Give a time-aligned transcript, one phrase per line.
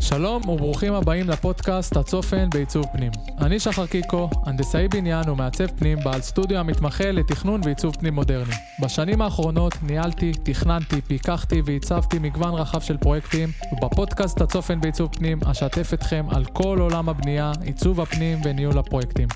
[0.00, 3.12] שלום וברוכים הבאים לפודקאסט הצופן בעיצוב פנים.
[3.40, 8.54] אני שחר קיקו, הנדסאי בניין ומעצב פנים, בעל סטודיו המתמחה לתכנון ועיצוב פנים מודרני.
[8.82, 15.94] בשנים האחרונות ניהלתי, תכננתי, פיקחתי ועיצבתי מגוון רחב של פרויקטים, ובפודקאסט הצופן בעיצוב פנים אשתף
[15.94, 19.28] אתכם על כל עולם הבנייה, עיצוב הפנים וניהול הפרויקטים.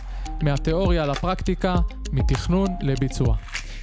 [0.43, 1.75] מהתיאוריה לפרקטיקה,
[2.13, 3.37] מתכנון לביצוע.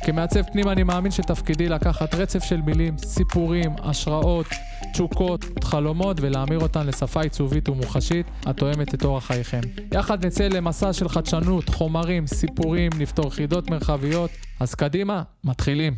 [0.06, 4.46] כמעצב פנים אני מאמין שתפקידי לקחת רצף של מילים, סיפורים, השראות,
[4.94, 9.62] תשוקות, חלומות ולהמיר אותן לשפה עיצובית ומוחשית התואמת את אורח חייכם.
[9.94, 15.94] יחד נצא למסע של חדשנות, חומרים, סיפורים, נפתור חידות מרחביות, אז קדימה, מתחילים.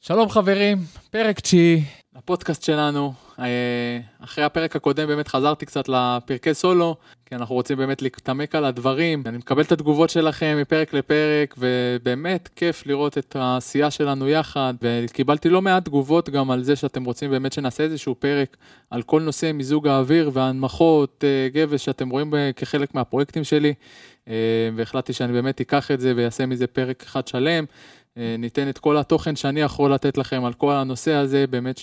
[0.00, 0.78] שלום חברים,
[1.10, 1.84] פרק תשיעי,
[2.16, 3.27] הפודקאסט שלנו.
[3.38, 8.64] אה, אחרי הפרק הקודם באמת חזרתי קצת לפרקי סולו, כי אנחנו רוצים באמת להתעמק על
[8.64, 9.22] הדברים.
[9.26, 15.48] אני מקבל את התגובות שלכם מפרק לפרק, ובאמת כיף לראות את העשייה שלנו יחד, וקיבלתי
[15.48, 18.56] לא מעט תגובות גם על זה שאתם רוצים באמת שנעשה איזשהו פרק
[18.90, 23.74] על כל נושא מיזוג האוויר וההנמכות אה, גבס שאתם רואים כחלק מהפרויקטים שלי,
[24.28, 24.34] אה,
[24.76, 27.64] והחלטתי שאני באמת אקח את זה ואעשה מזה פרק אחד שלם.
[28.18, 31.80] אה, ניתן את כל התוכן שאני יכול לתת לכם על כל הנושא הזה, באמת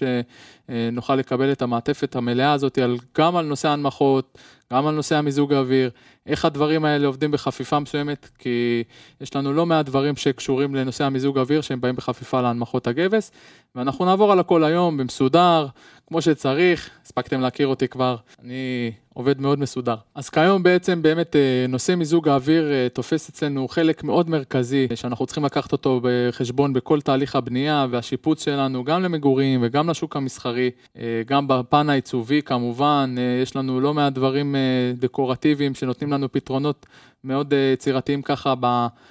[0.70, 2.80] שנוכל לקבל את המעטפת המלאה הזאת,
[3.18, 4.38] גם על נושא ההנמכות,
[4.74, 5.90] גם על נושא המיזוג האוויר,
[6.26, 8.84] איך הדברים האלה עובדים בחפיפה מסוימת, כי
[9.22, 13.32] יש לנו לא מעט דברים שקשורים לנושא המיזוג האוויר, שהם באים בחפיפה להנמכות הגבס,
[13.76, 15.68] ואנחנו נעבור על הכל היום במסודר,
[16.08, 19.96] כמו שצריך, הספקתם להכיר אותי כבר, אני עובד מאוד מסודר.
[20.16, 25.26] אז כיום בעצם באמת אה, נושא מיזוג האוויר אה, תופס אצלנו חלק מאוד מרכזי, שאנחנו
[25.26, 31.22] צריכים לקחת אותו בחשבון בכל תהליך הבנייה והשיפוץ שלנו, גם למגורים וגם לשוק המסחרי, אה,
[31.28, 34.55] גם בפן העיצובי כמובן, יש לנו לא מעט דברים
[34.94, 36.86] דקורטיביים שנותנים לנו פתרונות
[37.26, 38.54] מאוד אה, יצירתיים ככה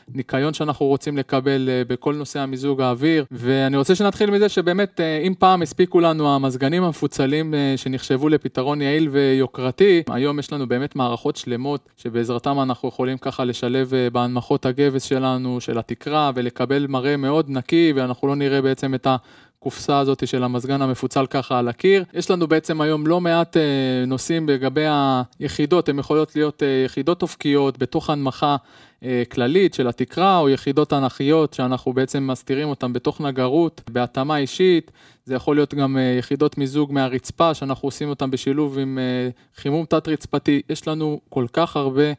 [0.09, 3.25] בניקיון שאנחנו רוצים לקבל אה, בכל נושא המיזוג האוויר.
[3.31, 9.09] ואני רוצה שנתחיל מזה שבאמת, אה, אם פעם הספיקו לנו המזגנים המפוצלים שנחשבו לפתרון יעיל
[9.09, 15.61] ויוקרתי, היום יש לנו באמת מערכות שלמות שבעזרתם אנחנו יכולים ככה לשלב בהנמכות הגבס שלנו,
[15.61, 19.17] של התקרה, ולקבל מראה מאוד נקי, ואנחנו לא נראה בעצם את ה...
[19.65, 22.05] הקופסה הזאת של המזגן המפוצל ככה על הקיר.
[22.15, 23.63] יש לנו בעצם היום לא מעט אה,
[24.07, 24.85] נושאים לגבי
[25.41, 28.57] היחידות, הן יכולות להיות אה, יחידות אופקיות בתוך הנמכה
[29.05, 34.91] אה, כללית של התקרה, או יחידות אנכיות שאנחנו בעצם מסתירים אותן בתוך נגרות, בהתאמה אישית.
[35.25, 38.99] זה יכול להיות גם יחידות מיזוג מהרצפה, שאנחנו עושים אותן בשילוב עם
[39.57, 40.63] חימום תת-רצפתי.
[40.69, 42.13] יש לנו כל כך הרבה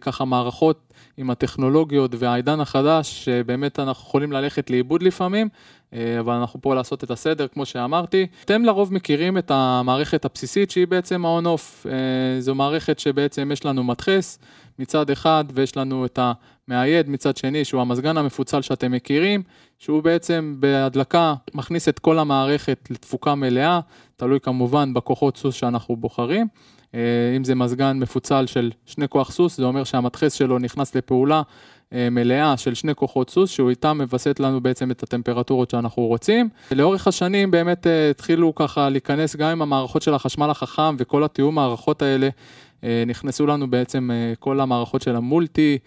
[0.00, 5.48] ככה מערכות עם הטכנולוגיות והעידן החדש, שבאמת אנחנו יכולים ללכת לאיבוד לפעמים,
[5.92, 8.26] אה, אבל אנחנו פה לעשות את הסדר, כמו שאמרתי.
[8.44, 11.88] אתם לרוב מכירים את המערכת הבסיסית שהיא בעצם ה-on-off.
[11.88, 14.38] אה, זו מערכת שבעצם יש לנו מדחס
[14.78, 16.18] מצד אחד, ויש לנו את
[16.68, 19.42] המאייד מצד שני, שהוא המזגן המפוצל שאתם מכירים,
[19.78, 23.80] שהוא בעצם בהדלקה מכניס את כל המערכת לתפוקה מלאה,
[24.16, 26.46] תלוי כמובן בכוחות סוס שאנחנו בוחרים.
[26.94, 27.00] אה,
[27.36, 31.42] אם זה מזגן מפוצל של שני כוח סוס, זה אומר שהמדחס שלו נכנס לפעולה
[31.92, 36.48] אה, מלאה של שני כוחות סוס, שהוא איתם מווסת לנו בעצם את הטמפרטורות שאנחנו רוצים.
[36.70, 41.54] לאורך השנים באמת אה, התחילו ככה להיכנס גם עם המערכות של החשמל החכם וכל התיאום
[41.54, 42.28] מערכות האלה,
[43.06, 45.78] נכנסו לנו בעצם כל המערכות של המולטי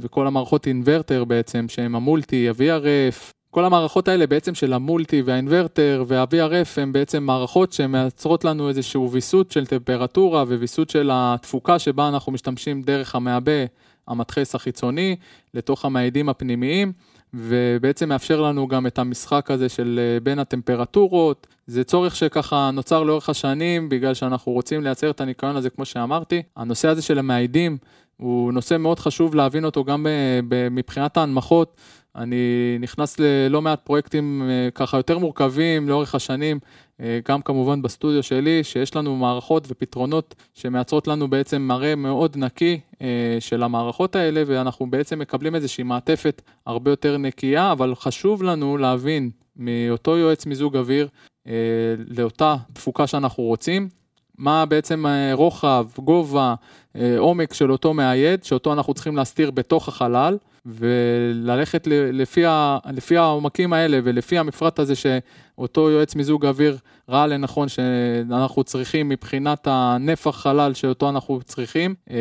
[0.00, 6.80] וכל המערכות אינוורטר בעצם, שהם המולטי, ה-VRF, כל המערכות האלה בעצם של המולטי והאינוורטר וה-VRF
[6.80, 12.82] הם בעצם מערכות שמייצרות לנו איזשהו ויסות של טמפרטורה וויסות של התפוקה שבה אנחנו משתמשים
[12.82, 13.64] דרך המעבה,
[14.08, 15.16] המדחס החיצוני,
[15.54, 16.92] לתוך המעידים הפנימיים,
[17.34, 21.46] ובעצם מאפשר לנו גם את המשחק הזה של אה, בין הטמפרטורות.
[21.66, 26.42] זה צורך שככה נוצר לאורך השנים, בגלל שאנחנו רוצים לייצר את הניקיון הזה, כמו שאמרתי.
[26.56, 27.78] הנושא הזה של המעידים
[28.16, 31.76] הוא נושא מאוד חשוב להבין אותו גם אה, מבחינת ההנמכות.
[32.18, 36.58] אני נכנס ללא מעט פרויקטים אה, ככה יותר מורכבים לאורך השנים,
[37.00, 42.80] אה, גם כמובן בסטודיו שלי, שיש לנו מערכות ופתרונות שמייצרות לנו בעצם מראה מאוד נקי
[43.02, 48.76] אה, של המערכות האלה, ואנחנו בעצם מקבלים איזושהי מעטפת הרבה יותר נקייה, אבל חשוב לנו
[48.76, 51.08] להבין מאותו יועץ מיזוג אוויר
[52.08, 53.88] לאותה תפוקה שאנחנו רוצים,
[54.38, 56.54] מה בעצם רוחב, גובה,
[57.18, 60.36] עומק של אותו מאייד, שאותו אנחנו צריכים להסתיר בתוך החלל.
[60.66, 66.78] וללכת לפי, ה, לפי העומקים האלה ולפי המפרט הזה שאותו יועץ מיזוג אוויר
[67.08, 72.16] ראה לנכון שאנחנו צריכים מבחינת הנפח חלל שאותו אנחנו צריכים, אה,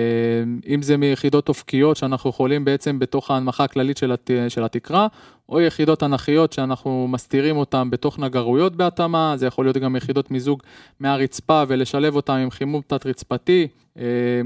[0.67, 5.07] אם זה מיחידות אופקיות שאנחנו יכולים בעצם בתוך ההנמכה הכללית של, הת, של התקרה,
[5.49, 10.63] או יחידות אנכיות שאנחנו מסתירים אותן בתוך נגרויות בהתאמה, זה יכול להיות גם יחידות מיזוג
[10.99, 13.67] מהרצפה ולשלב אותן עם חימום תת-רצפתי.
[13.99, 14.03] אה,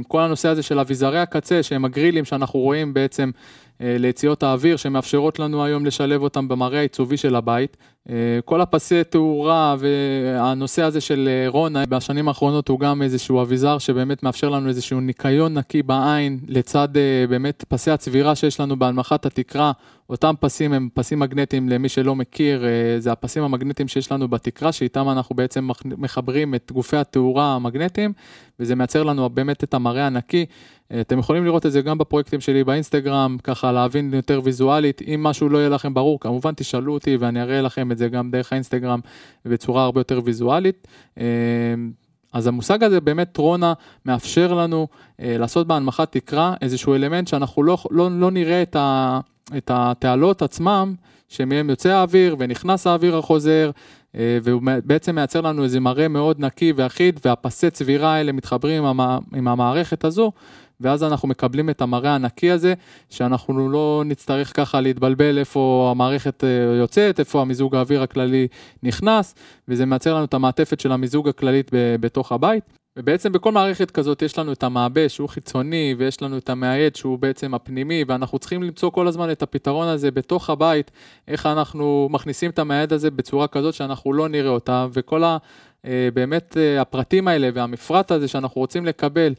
[0.08, 3.32] כל הנושא הזה של אביזרי הקצה, שהם הגרילים שאנחנו רואים בעצם
[3.81, 7.78] ליציאות האוויר שמאפשרות לנו היום לשלב אותם במראה העיצובי של הבית.
[8.45, 14.50] כל הפסי תאורה והנושא הזה של רונה בשנים האחרונות הוא גם איזשהו אביזר שבאמת מאפשר
[14.50, 16.88] לנו איזשהו ניקיון נקי בעין לצד
[17.30, 19.72] באמת פסי הצבירה שיש לנו בהנמכת התקרה.
[20.12, 22.63] אותם פסים הם פסים מגנטיים למי שלא מכיר,
[23.00, 28.13] זה הפסים המגנטיים שיש לנו בתקרה שאיתם אנחנו בעצם מחברים את גופי התאורה המגנטיים
[28.60, 30.46] וזה מייצר לנו באמת את המראה הנקי.
[31.02, 35.02] אתם יכולים לראות את זה גם בפרויקטים שלי באינסטגרם, ככה להבין יותר ויזואלית.
[35.08, 38.31] אם משהו לא יהיה לכם ברור, כמובן תשאלו אותי ואני אראה לכם את זה גם
[38.31, 39.00] דרך האינסטגרם
[39.46, 40.88] בצורה הרבה יותר ויזואלית.
[42.33, 43.74] אז המושג הזה באמת רונה
[44.06, 44.88] מאפשר לנו
[45.22, 49.19] אה, לעשות בהנמכת תקרה איזשהו אלמנט שאנחנו לא, לא, לא נראה את, ה,
[49.57, 50.95] את התעלות עצמם,
[51.31, 53.72] שמהם יוצא האוויר ונכנס האוויר החוזר,
[54.16, 59.00] אה, והוא בעצם מייצר לנו איזה מראה מאוד נקי ואחיד, והפסי צבירה האלה מתחברים עם,
[59.36, 60.31] עם המערכת הזו,
[60.81, 62.74] ואז אנחנו מקבלים את המראה הנקי הזה,
[63.10, 66.50] שאנחנו לא נצטרך ככה להתבלבל איפה המערכת אה,
[66.80, 68.48] יוצאת, איפה המיזוג האוויר הכללי
[68.84, 69.36] נכנס,
[69.68, 72.81] וזה מייצר לנו את המעטפת של המיזוג הכללית בתוך הבית.
[73.01, 77.19] ובעצם בכל מערכת כזאת יש לנו את המעבה שהוא חיצוני ויש לנו את המאייד שהוא
[77.19, 80.92] בעצם הפנימי ואנחנו צריכים למצוא כל הזמן את הפתרון הזה בתוך הבית,
[81.27, 85.38] איך אנחנו מכניסים את המאייד הזה בצורה כזאת שאנחנו לא נראה אותה וכל ה...
[85.86, 89.33] אה, באמת אה, הפרטים האלה והמפרט הזה שאנחנו רוצים לקבל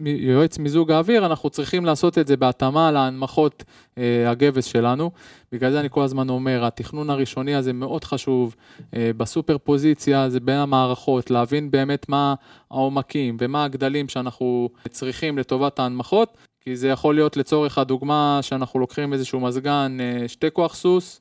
[0.00, 3.64] יועץ מיזוג האוויר, אנחנו צריכים לעשות את זה בהתאמה להנמכות
[3.98, 5.10] אה, הגבס שלנו.
[5.52, 8.56] בגלל זה אני כל הזמן אומר, התכנון הראשוני הזה מאוד חשוב,
[8.92, 12.34] בסופר פוזיציה זה בין המערכות, להבין באמת מה
[12.70, 19.12] העומקים ומה הגדלים שאנחנו צריכים לטובת ההנמכות, כי זה יכול להיות לצורך הדוגמה שאנחנו לוקחים
[19.12, 21.20] איזשהו מזגן שתי כוח סוס,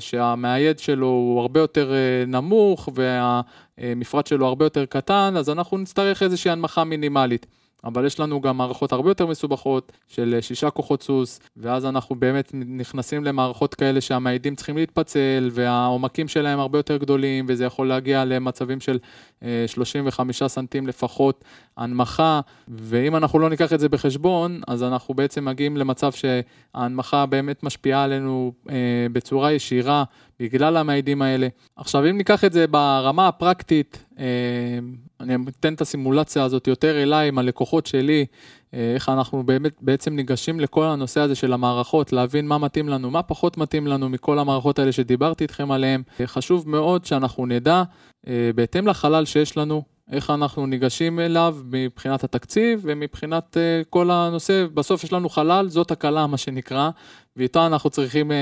[0.00, 1.92] שהמאייד שלו הוא הרבה יותר
[2.26, 7.46] נמוך והמפרט שלו הרבה יותר קטן, אז אנחנו נצטרך איזושהי הנמכה מינימלית.
[7.86, 12.50] אבל יש לנו גם מערכות הרבה יותר מסובכות של שישה כוחות סוס, ואז אנחנו באמת
[12.54, 18.80] נכנסים למערכות כאלה שהמעידים צריכים להתפצל, והעומקים שלהם הרבה יותר גדולים, וזה יכול להגיע למצבים
[18.80, 18.98] של
[19.66, 21.44] 35 אה, סנטים לפחות
[21.76, 27.62] הנמכה, ואם אנחנו לא ניקח את זה בחשבון, אז אנחנו בעצם מגיעים למצב שההנמכה באמת
[27.62, 30.04] משפיעה עלינו אה, בצורה ישירה
[30.40, 31.48] בגלל המעידים האלה.
[31.76, 34.24] עכשיו, אם ניקח את זה ברמה הפרקטית, אה,
[35.20, 38.26] אני אתן את הסימולציה הזאת יותר אליי עם הלקוחות שלי,
[38.74, 43.10] אה, איך אנחנו באמת בעצם ניגשים לכל הנושא הזה של המערכות, להבין מה מתאים לנו,
[43.10, 46.02] מה פחות מתאים לנו מכל המערכות האלה שדיברתי איתכם עליהן.
[46.20, 47.82] אה, חשוב מאוד שאנחנו נדע,
[48.54, 49.82] בהתאם לחלל שיש לנו,
[50.12, 55.90] איך אנחנו ניגשים אליו מבחינת התקציב ומבחינת uh, כל הנושא, בסוף יש לנו חלל, זאת
[55.90, 56.90] הקלה מה שנקרא,
[57.36, 58.34] ואיתה אנחנו צריכים uh,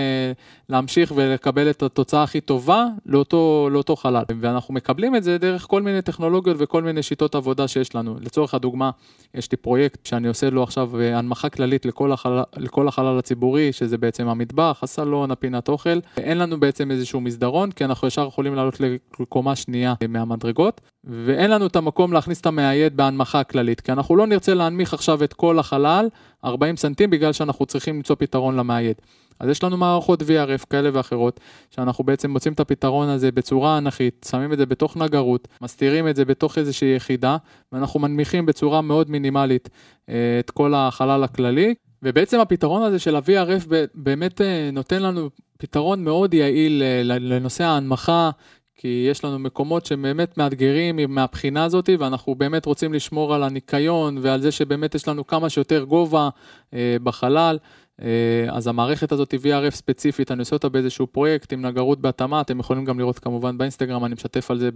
[0.68, 4.22] להמשיך ולקבל את התוצאה הכי טובה לאותו, לאותו חלל.
[4.40, 8.16] ואנחנו מקבלים את זה דרך כל מיני טכנולוגיות וכל מיני שיטות עבודה שיש לנו.
[8.20, 8.90] לצורך הדוגמה,
[9.34, 13.72] יש לי פרויקט שאני עושה לו עכשיו uh, הנמכה כללית לכל החלל, לכל החלל הציבורי,
[13.72, 15.98] שזה בעצם המטבח, הסלון, הפינת אוכל.
[16.16, 18.80] אין לנו בעצם איזשהו מסדרון, כי אנחנו ישר יכולים לעלות
[19.20, 24.26] לקומה שנייה מהמדרגות, ואין לנו את המקום להכניס את המאייד בהנמכה הכללית, כי אנחנו לא
[24.26, 26.08] נרצה להנמיך עכשיו את כל החלל
[26.44, 28.96] 40 סנטים בגלל שאנחנו צריכים למצוא פתרון למאייד.
[29.40, 34.26] אז יש לנו מערכות VRF כאלה ואחרות, שאנחנו בעצם מוצאים את הפתרון הזה בצורה אנכית,
[34.30, 37.36] שמים את זה בתוך נגרות, מסתירים את זה בתוך איזושהי יחידה,
[37.72, 39.68] ואנחנו מנמיכים בצורה מאוד מינימלית
[40.08, 41.74] אה, את כל החלל הכללי.
[42.02, 48.30] ובעצם הפתרון הזה של ה-VRF באמת אה, נותן לנו פתרון מאוד יעיל אה, לנושא ההנמכה
[48.76, 54.18] כי יש לנו מקומות שהם באמת מאתגרים מהבחינה הזאת, ואנחנו באמת רוצים לשמור על הניקיון
[54.20, 56.28] ועל זה שבאמת יש לנו כמה שיותר גובה
[56.74, 57.58] אה, בחלל.
[58.02, 62.60] אה, אז המערכת הזאת VRF ספציפית, אני עושה אותה באיזשהו פרויקט עם נגרות בהתאמה, אתם
[62.60, 64.70] יכולים גם לראות כמובן באינסטגרם, אני משתף על זה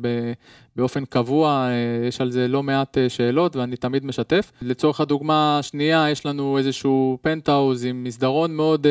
[0.76, 4.52] באופן קבוע, אה, יש על זה לא מעט שאלות ואני תמיד משתף.
[4.62, 8.86] לצורך הדוגמה השנייה, יש לנו איזשהו פנטהאוז עם מסדרון מאוד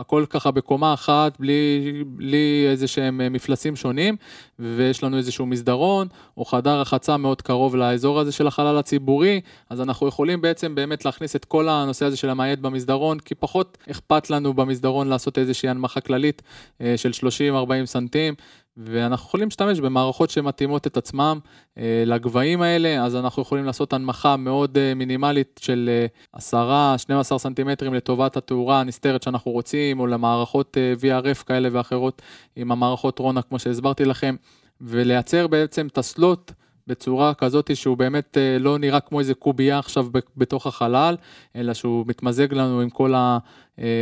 [0.00, 4.16] הכל ככה בקומה אחת, בלי, בלי איזה שהם אה, מפלסים שונים,
[4.58, 9.40] ויש לנו איזשהו מסדרון, או חדר רחצה מאוד קרוב לאזור הזה של החלל הציבורי,
[9.70, 13.78] אז אנחנו יכולים בעצם באמת להכניס את כל הנושא הזה של המעייט במסדרון, כי פחות
[13.90, 16.42] אכפת לנו במסדרון לעשות איזושהי הנמכה כללית
[16.80, 18.34] אה, של 30-40 סנטים,
[18.84, 21.38] ואנחנו יכולים להשתמש במערכות שמתאימות את עצמם
[21.78, 25.90] אה, לגבהים האלה, אז אנחנו יכולים לעשות הנמכה מאוד אה, מינימלית של
[26.36, 26.94] אה,
[27.34, 32.22] 10-12 סנטימטרים לטובת התאורה הנסתרת שאנחנו רוצים, או למערכות אה, VRF כאלה ואחרות
[32.56, 34.36] עם המערכות רונה, כמו שהסברתי לכם,
[34.80, 36.52] ולייצר בעצם את הסלוט
[36.86, 40.06] בצורה כזאת שהוא באמת אה, לא נראה כמו איזה קובייה עכשיו
[40.36, 41.16] בתוך החלל,
[41.56, 43.38] אלא שהוא מתמזג לנו עם כל אה,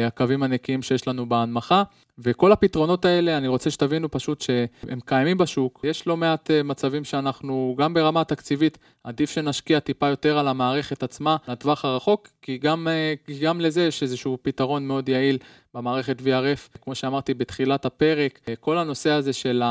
[0.07, 1.83] הקווים הנקיים שיש לנו בהנמכה.
[2.19, 5.81] וכל הפתרונות האלה, אני רוצה שתבינו פשוט שהם קיימים בשוק.
[5.85, 11.03] יש לא מעט אה, מצבים שאנחנו, גם ברמה התקציבית, עדיף שנשקיע טיפה יותר על המערכת
[11.03, 12.89] עצמה לטווח הרחוק, כי גם,
[13.43, 15.39] גם לזה יש איזשהו פתרון מאוד יעיל
[15.75, 16.79] במערכת VRF.
[16.81, 19.63] כמו שאמרתי בתחילת הפרק, כל הנושא הזה של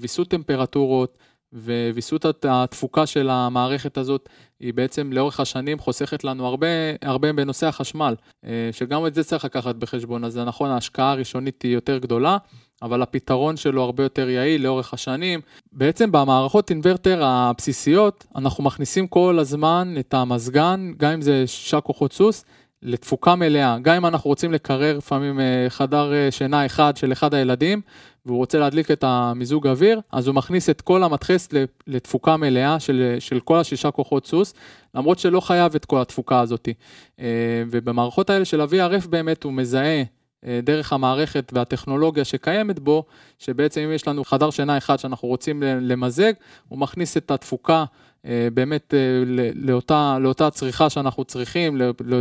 [0.00, 1.18] ויסות טמפרטורות,
[1.52, 4.28] וויסות התפוקה של המערכת הזאת
[4.60, 6.66] היא בעצם לאורך השנים חוסכת לנו הרבה,
[7.02, 8.14] הרבה בנושא החשמל,
[8.44, 10.24] אה, שגם את זה צריך לקחת בחשבון.
[10.24, 12.38] אז זה נכון, ההשקעה הראשונית היא יותר גדולה,
[12.82, 15.40] אבל הפתרון שלו הרבה יותר יעיל לאורך השנים.
[15.72, 22.12] בעצם במערכות אינוורטר הבסיסיות, אנחנו מכניסים כל הזמן את המזגן, גם אם זה שישה כוחות
[22.12, 22.44] סוס,
[22.82, 23.78] לתפוקה מלאה.
[23.82, 27.80] גם אם אנחנו רוצים לקרר לפעמים אה, חדר אה, שינה אחד של אחד הילדים,
[28.26, 31.48] והוא רוצה להדליק את המיזוג אוויר, אז הוא מכניס את כל המדחס
[31.86, 34.54] לתפוקה מלאה של, של כל השישה כוחות סוס,
[34.94, 36.68] למרות שלא חייב את כל התפוקה הזאת.
[37.20, 37.26] אה,
[37.70, 40.02] ובמערכות האלה של ה-VRF באמת הוא מזהה אה,
[40.62, 43.04] דרך המערכת והטכנולוגיה שקיימת בו,
[43.38, 46.32] שבעצם אם יש לנו חדר שינה אחד שאנחנו רוצים למזג,
[46.68, 47.84] הוא מכניס את התפוקה
[48.26, 49.22] אה, באמת אה,
[49.54, 51.80] לאותה, לאותה צריכה שאנחנו צריכים,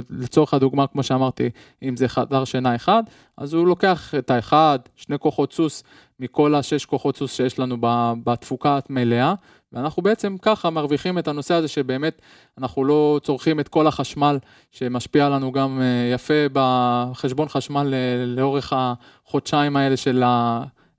[0.09, 1.49] לצורך הדוגמה, כמו שאמרתי,
[1.83, 3.03] אם זה חדר שינה אחד,
[3.38, 5.83] אז הוא לוקח את האחד, שני כוחות סוס
[6.19, 7.77] מכל השש כוחות סוס שיש לנו
[8.23, 9.33] בתפוקה המלאה,
[9.73, 12.21] ואנחנו בעצם ככה מרוויחים את הנושא הזה שבאמת
[12.57, 14.38] אנחנו לא צורכים את כל החשמל
[14.71, 17.93] שמשפיע לנו גם אה, יפה בחשבון חשמל
[18.25, 20.23] לאורך החודשיים האלה של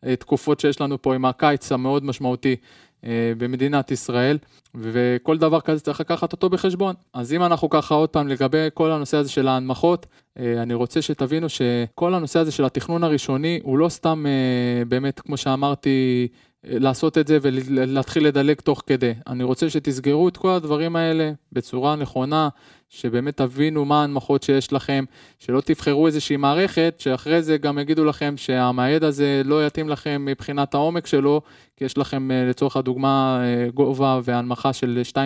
[0.03, 2.57] התקופות שיש לנו פה עם הקיץ המאוד משמעותי
[3.05, 4.39] אה, במדינת ישראל,
[4.75, 6.95] וכל דבר כזה צריך לקחת אותו בחשבון.
[7.15, 10.07] אז אם אנחנו ככה עוד פעם לגבי כל הנושא הזה של ההנמכות,
[10.39, 15.21] אה, אני רוצה שתבינו שכל הנושא הזה של התכנון הראשוני הוא לא סתם אה, באמת,
[15.21, 16.29] כמו שאמרתי,
[16.65, 19.15] לעשות את זה ולהתחיל לדלג תוך כדי.
[19.27, 22.49] אני רוצה שתסגרו את כל הדברים האלה בצורה נכונה,
[22.89, 25.05] שבאמת תבינו מה ההנמכות שיש לכם,
[25.39, 30.75] שלא תבחרו איזושהי מערכת, שאחרי זה גם יגידו לכם שהמעיד הזה לא יתאים לכם מבחינת
[30.75, 31.41] העומק שלו,
[31.77, 35.17] כי יש לכם אה, לצורך הדוגמה אה, גובה והנמכה של 2.60,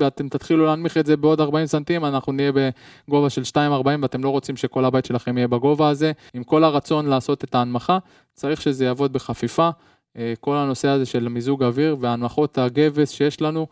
[0.00, 2.52] ואתם תתחילו להנמיך את זה בעוד 40 סנטים, אנחנו נהיה
[3.08, 6.12] בגובה של 2.40 ואתם לא רוצים שכל הבית שלכם יהיה בגובה הזה.
[6.34, 7.98] עם כל הרצון לעשות את ההנמכה,
[8.34, 9.70] צריך שזה יעבוד בחפיפה.
[10.16, 13.66] אה, כל הנושא הזה של מיזוג אוויר והנמכות הגבס שיש לנו,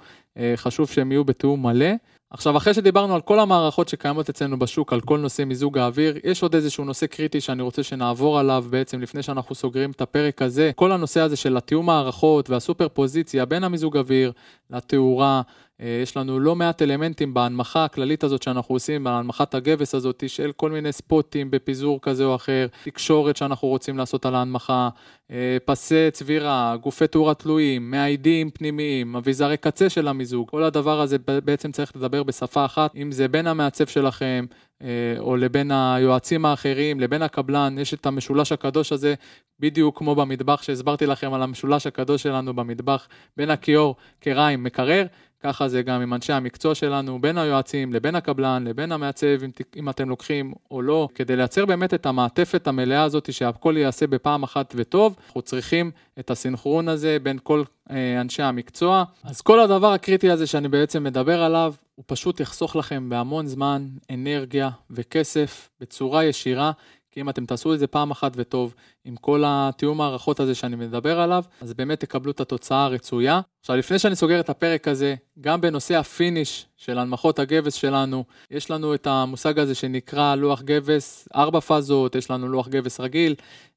[0.57, 1.87] חשוב שהם יהיו בתיאום מלא.
[2.33, 6.43] עכשיו, אחרי שדיברנו על כל המערכות שקיימות אצלנו בשוק, על כל נושא מיזוג האוויר, יש
[6.43, 10.71] עוד איזשהו נושא קריטי שאני רוצה שנעבור עליו בעצם לפני שאנחנו סוגרים את הפרק הזה.
[10.77, 14.33] כל הנושא הזה של התיאום מערכות והסופר פוזיציה בין המיזוג אוויר
[14.71, 15.43] לתאורה,
[15.81, 20.53] אה, יש לנו לא מעט אלמנטים בהנמכה הכללית הזאת שאנחנו עושים, בהנמכת הגבס הזאת, של
[20.57, 24.89] כל מיני ספוטים בפיזור כזה או אחר, תקשורת שאנחנו רוצים לעשות על ההנמכה,
[25.31, 31.17] אה, פסי צבירה, גופי תאורה תלויים, מאיידים פנימיים, אביזרי קצה של המיזוג, כל הדבר הזה
[31.45, 34.47] בעצם צריך לדבר בשפה אחת, אם זה בין המעצב שלכם,
[34.83, 39.15] אה, או לבין היועצים האחרים, לבין הקבלן, יש את המשולש הקדוש הזה,
[39.61, 45.07] בדיוק כמו במטבח שהסברתי לכם על המשולש הקדוש שלנו במטבח, בין הכיור, קריים, מקרר,
[45.43, 49.89] ככה זה גם עם אנשי המקצוע שלנו, בין היועצים לבין הקבלן, לבין המעצב, אם, אם
[49.89, 54.75] אתם לוקחים או לא, כדי לייצר באמת את המעטפת המלאה הזאת שהכל ייעשה בפעם אחת
[54.77, 59.05] וטוב, אנחנו צריכים את הסינכרון הזה בין כל אה, אנשי המקצוע.
[59.25, 63.89] אז כל הדבר הקריטי הזה שאני בעצם מדבר עליו, הוא פשוט יחסוך לכם בהמון זמן,
[64.11, 66.73] אנרגיה וכסף בצורה ישירה,
[67.11, 70.77] כי אם אתם תעשו את זה פעם אחת וטוב, עם כל התיאום המערכות הזה שאני
[70.77, 73.41] מדבר עליו, אז באמת תקבלו את התוצאה הרצויה.
[73.61, 78.25] עכשיו, לפני שאני סוגר את הפרק הזה, גם בנושא ה finish של הנמכות הגבס שלנו,
[78.51, 83.35] יש לנו את המושג הזה שנקרא לוח גבס, ארבע פאזות, יש לנו לוח גבס רגיל.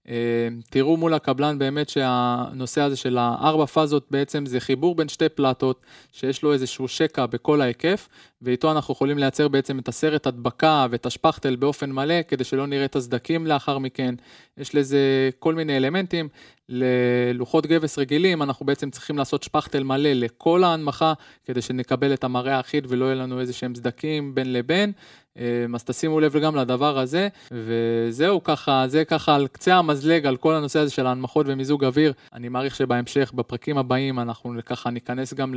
[0.09, 5.29] אה, תראו מול הקבלן באמת שהנושא הזה של הארבע פאזות בעצם זה חיבור בין שתי
[5.29, 8.09] פלטות, שיש לו איזשהו שקע בכל ההיקף,
[8.41, 12.85] ואיתו אנחנו יכולים לייצר בעצם את הסרט הדבקה ואת השפכטל באופן מלא, כדי שלא נראה
[12.85, 14.15] את הסדקים לאחר מכן.
[14.57, 14.99] יש לזה
[15.39, 16.27] כל מיני אלמנטים.
[16.69, 21.13] ללוחות גבס רגילים, אנחנו בעצם צריכים לעשות שפכטל מלא לכל ההנמכה,
[21.45, 24.91] כדי שנקבל את המראה האחיד ולא יהיה לנו איזה שהם סדקים בין לבין.
[25.37, 30.37] אמ, אז תשימו לב גם לדבר הזה, וזהו ככה, זה ככה על קצה המזלג על
[30.37, 32.13] כל הנושא הזה של ההנמכות ומיזוג אוויר.
[32.33, 35.55] אני מעריך שבהמשך, בפרקים הבאים, אנחנו ככה ניכנס גם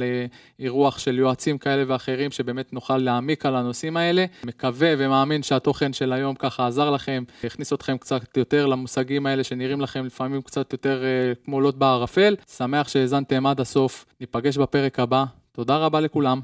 [0.58, 4.24] לאירוח של יועצים כאלה ואחרים, שבאמת נוכל להעמיק על הנושאים האלה.
[4.44, 9.80] מקווה ומאמין שהתוכן של היום ככה עזר לכם, הכניס אתכם קצת יותר למושגים האלה שנראים
[9.80, 12.36] לכם לפעמים קצת יותר uh, כמו לוט בערפל.
[12.56, 15.24] שמח שהאזנתם עד הסוף, ניפגש בפרק הבא.
[15.52, 16.34] תודה רבה לכולם.